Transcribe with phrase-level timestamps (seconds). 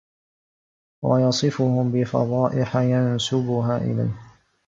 [1.01, 4.17] وَيَصِفُهُ بِفَضَائِحَ يَنْسُبُهَا إلَيْهِ